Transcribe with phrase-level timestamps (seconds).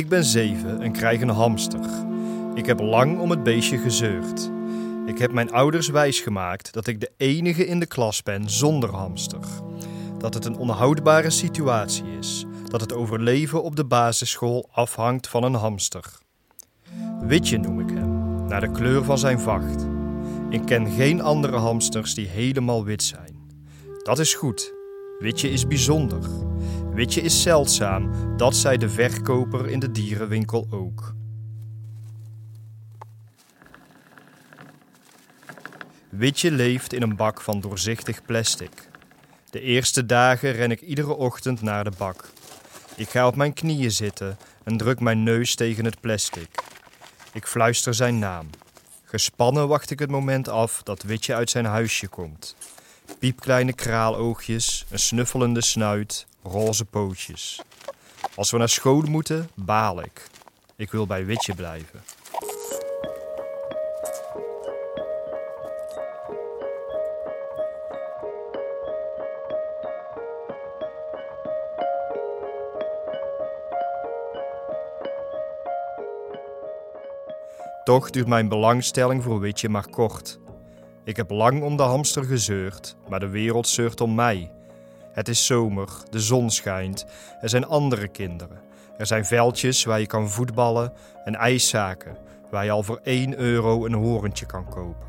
[0.00, 1.80] Ik ben zeven en krijg een hamster.
[2.54, 4.50] Ik heb lang om het beestje gezeurd.
[5.06, 9.40] Ik heb mijn ouders wijsgemaakt dat ik de enige in de klas ben zonder hamster.
[10.18, 12.44] Dat het een onhoudbare situatie is.
[12.64, 16.04] Dat het overleven op de basisschool afhangt van een hamster.
[17.20, 19.86] Witje noem ik hem, naar de kleur van zijn vacht.
[20.50, 23.36] Ik ken geen andere hamsters die helemaal wit zijn.
[24.02, 24.74] Dat is goed.
[25.18, 26.49] Witje is bijzonder.
[27.00, 31.14] Witje is zeldzaam, dat zei de verkoper in de dierenwinkel ook.
[36.08, 38.88] Witje leeft in een bak van doorzichtig plastic.
[39.50, 42.30] De eerste dagen ren ik iedere ochtend naar de bak.
[42.96, 46.62] Ik ga op mijn knieën zitten en druk mijn neus tegen het plastic.
[47.32, 48.50] Ik fluister zijn naam.
[49.04, 52.56] Gespannen wacht ik het moment af dat Witje uit zijn huisje komt.
[53.18, 57.62] Piepkleine kraaloogjes, een snuffelende snuit, roze pootjes.
[58.34, 60.26] Als we naar school moeten, baal ik.
[60.76, 62.02] Ik wil bij Witje blijven.
[77.84, 80.38] Toch duurt mijn belangstelling voor Witje maar kort.
[81.04, 84.50] Ik heb lang om de hamster gezeurd, maar de wereld zeurt om mij.
[85.12, 87.06] Het is zomer, de zon schijnt,
[87.40, 88.60] er zijn andere kinderen.
[88.98, 90.92] Er zijn veldjes waar je kan voetballen
[91.24, 92.16] en ijszaken
[92.50, 95.08] waar je al voor 1 euro een horentje kan kopen.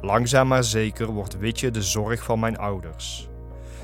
[0.00, 3.28] Langzaam maar zeker wordt Witje de zorg van mijn ouders.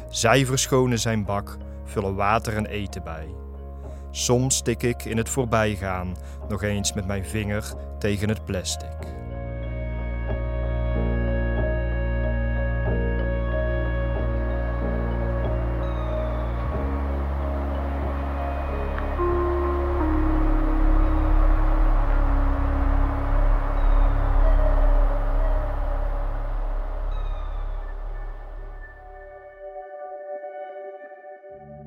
[0.09, 3.27] Zij verschonen zijn bak, vullen water en eten bij.
[4.11, 6.17] Soms tik ik in het voorbijgaan
[6.49, 9.24] nog eens met mijn vinger tegen het plastic.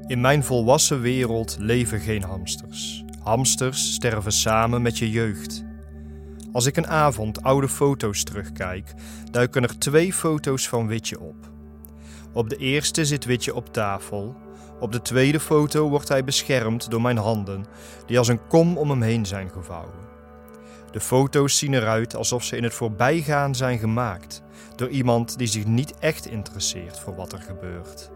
[0.08, 3.04] In mijn volwassen wereld leven geen hamsters.
[3.24, 5.64] Hamsters sterven samen met je jeugd.
[6.52, 8.94] Als ik een avond oude foto's terugkijk,
[9.32, 11.52] duiken er twee foto's van Witje op.
[12.34, 14.36] Op de eerste zit Witje op tafel.
[14.80, 17.66] Op de tweede foto wordt hij beschermd door mijn handen,
[18.06, 20.08] die als een kom om hem heen zijn gevouwen.
[20.92, 24.42] De foto's zien eruit alsof ze in het voorbijgaan zijn gemaakt
[24.76, 28.12] door iemand die zich niet echt interesseert voor wat er gebeurt.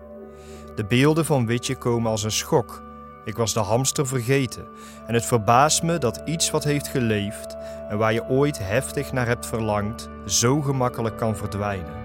[0.75, 2.81] De beelden van Witje komen als een schok.
[3.25, 4.65] Ik was de hamster vergeten
[5.07, 7.55] en het verbaast me dat iets wat heeft geleefd
[7.89, 12.00] en waar je ooit heftig naar hebt verlangd, zo gemakkelijk kan verdwijnen.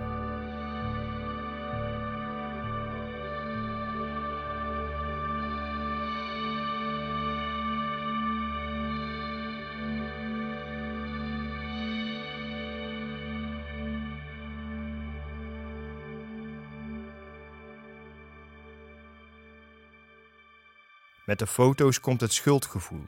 [21.26, 23.04] Met de foto's komt het schuldgevoel.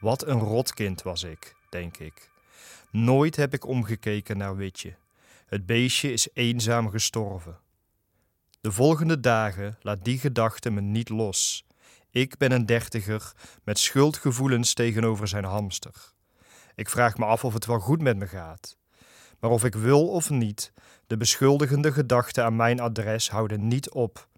[0.00, 2.30] Wat een rotkind was ik, denk ik.
[2.90, 4.94] Nooit heb ik omgekeken naar Witje.
[5.46, 7.58] Het beestje is eenzaam gestorven.
[8.60, 11.66] De volgende dagen laat die gedachte me niet los.
[12.10, 13.32] Ik ben een dertiger
[13.64, 16.12] met schuldgevoelens tegenover zijn hamster.
[16.74, 18.76] Ik vraag me af of het wel goed met me gaat.
[19.40, 20.72] Maar of ik wil of niet,
[21.06, 24.30] de beschuldigende gedachten aan mijn adres houden niet op.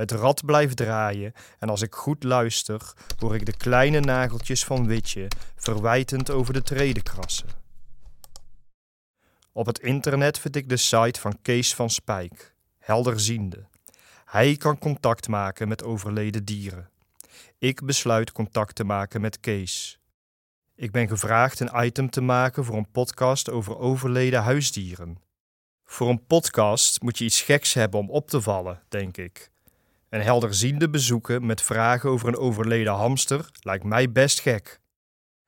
[0.00, 4.86] Het rad blijft draaien en als ik goed luister, hoor ik de kleine nageltjes van
[4.86, 7.48] Witje verwijtend over de treden krassen.
[9.52, 13.66] Op het internet vind ik de site van Kees van Spijk, helderziende.
[14.24, 16.90] Hij kan contact maken met overleden dieren.
[17.58, 19.98] Ik besluit contact te maken met Kees.
[20.74, 25.18] Ik ben gevraagd een item te maken voor een podcast over overleden huisdieren.
[25.84, 29.50] Voor een podcast moet je iets geks hebben om op te vallen, denk ik.
[30.10, 34.80] Een helderziende bezoeken met vragen over een overleden hamster lijkt mij best gek.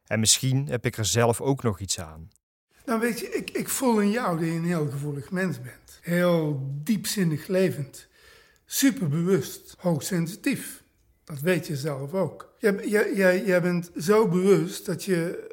[0.06, 2.30] En misschien heb ik er zelf ook nog iets aan.
[2.86, 5.98] Nou weet je, ik, ik voel in jou dat je een heel gevoelig mens bent.
[6.00, 8.08] Heel diepzinnig levend.
[8.64, 9.74] Superbewust.
[9.78, 10.82] Hoogsensitief.
[11.24, 12.54] Dat weet je zelf ook.
[12.58, 13.14] Jij,
[13.44, 15.50] jij, bent zo bewust dat je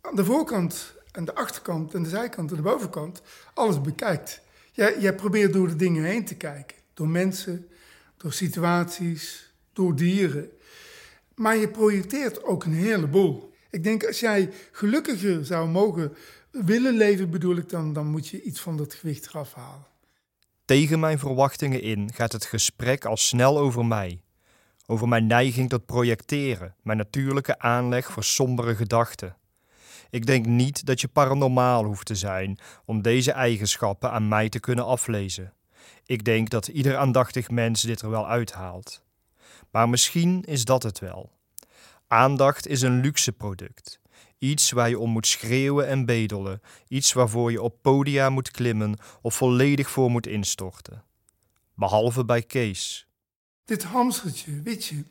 [0.00, 3.22] aan de voorkant en de achterkant en de zijkant en de bovenkant
[3.54, 4.40] alles bekijkt.
[4.72, 6.76] Jij probeert door de dingen heen te kijken.
[6.94, 7.68] Door mensen,
[8.26, 10.50] door situaties, door dieren.
[11.34, 13.52] Maar je projecteert ook een heleboel.
[13.70, 16.16] Ik denk als jij gelukkiger zou mogen
[16.50, 19.86] willen leven, bedoel ik dan, dan moet je iets van dat gewicht eraf halen.
[20.64, 24.22] Tegen mijn verwachtingen in gaat het gesprek al snel over mij.
[24.86, 29.36] over mijn neiging tot projecteren, mijn natuurlijke aanleg voor sombere gedachten.
[30.10, 34.60] Ik denk niet dat je paranormaal hoeft te zijn om deze eigenschappen aan mij te
[34.60, 35.55] kunnen aflezen.
[36.04, 39.04] Ik denk dat ieder aandachtig mens dit er wel uithaalt.
[39.70, 41.30] Maar misschien is dat het wel.
[42.06, 44.00] Aandacht is een luxe product.
[44.38, 46.60] Iets waar je om moet schreeuwen en bedelen.
[46.88, 51.04] Iets waarvoor je op podia moet klimmen of volledig voor moet instorten.
[51.74, 53.08] Behalve bij Kees.
[53.64, 55.04] Dit hamstertje, weet je,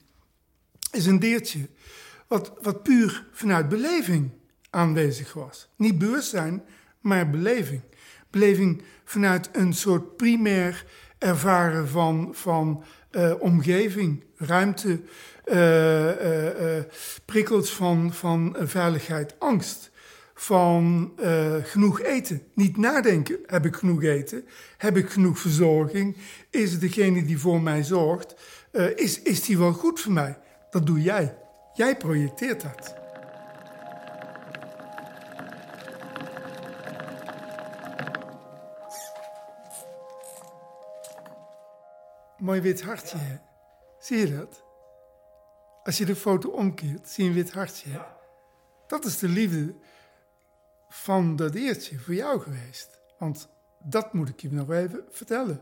[0.92, 1.69] is een diertje
[2.28, 4.31] wat, wat puur vanuit beleving
[4.69, 5.68] aanwezig was.
[5.75, 6.63] Niet bewustzijn,
[7.00, 7.81] maar beleving.
[8.30, 10.86] Beleving vanuit een soort primair
[11.18, 15.00] ervaren van, van uh, omgeving, ruimte,
[15.45, 16.83] uh, uh,
[17.25, 19.94] prikkels van, van veiligheid, angst.
[20.38, 21.12] Van
[21.63, 22.42] genoeg eten.
[22.54, 24.45] Niet nadenken, heb ik genoeg eten?
[24.78, 26.18] Heb ik genoeg verzorging?
[26.50, 28.36] Is degene die voor mij zorgt,
[28.95, 30.38] is, is die wel goed voor mij?
[30.69, 31.38] Dat doe jij.
[31.74, 33.05] Jij projecteert dat.
[42.45, 43.39] Mooi wit hartje.
[44.00, 44.63] Zie je dat?
[45.83, 48.06] Als je de foto omkeert, zie je een wit hartje.
[48.88, 49.75] Dat is de liefde
[50.89, 53.00] van dat eertje voor jou geweest.
[53.18, 53.47] Want
[53.83, 55.62] dat moet ik je nog even vertellen.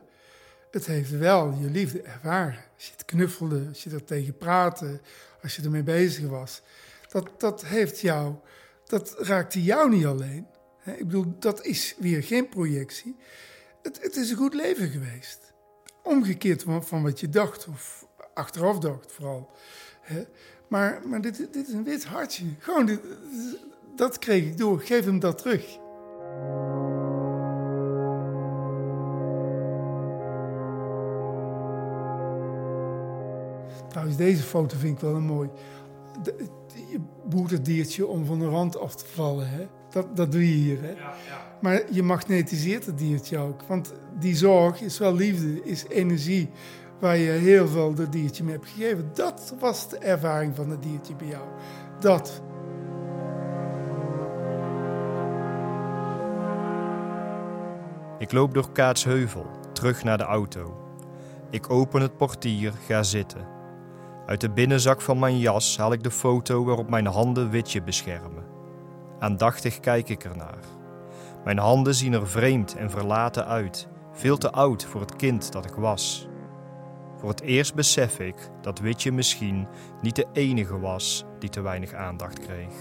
[0.71, 2.63] Het heeft wel je liefde ervaren.
[2.75, 5.01] Als je het knuffelde, als je er tegen praatte,
[5.41, 6.62] als je ermee bezig was.
[7.09, 8.35] Dat, dat heeft jou,
[8.85, 10.47] dat raakte jou niet alleen.
[10.85, 13.15] Ik bedoel, dat is weer geen projectie.
[13.81, 15.53] Het, het is een goed leven geweest
[16.04, 19.50] omgekeerd van, wat je dacht, of achteraf dacht vooral.
[20.02, 20.24] Hè?
[20.68, 22.46] Maar, maar dit, dit is een wit hartje.
[22.60, 23.00] Gewoon, dit,
[23.96, 24.80] dat kreeg ik door.
[24.80, 25.82] Geef hem dat terug.
[33.88, 35.50] Trouwens, deze foto vind ik wel een mooi.
[36.90, 39.50] je boert het diertje om van de rand af te vallen.
[39.50, 39.68] Hè?
[39.94, 40.81] Dat, dat doe je hier.
[40.81, 40.90] Hè?
[40.90, 41.57] Ja, ja.
[41.62, 43.62] Maar je magnetiseert het diertje ook.
[43.68, 46.50] Want die zorg is wel liefde, is energie
[47.00, 49.10] waar je heel veel dat diertje mee hebt gegeven.
[49.13, 51.44] Dat was de ervaring van het diertje bij jou.
[52.00, 52.42] Dat.
[58.18, 60.78] Ik loop door Kaatsheuvel, terug naar de auto.
[61.50, 63.48] Ik open het portier, ga zitten.
[64.25, 68.53] Uit de binnenzak van mijn jas haal ik de foto waarop mijn handen witje beschermen.
[69.24, 70.60] Aandachtig kijk ik ernaar.
[71.44, 75.66] Mijn handen zien er vreemd en verlaten uit, veel te oud voor het kind dat
[75.66, 76.28] ik was.
[77.18, 79.68] Voor het eerst besef ik dat Witje misschien
[80.02, 82.74] niet de enige was die te weinig aandacht kreeg.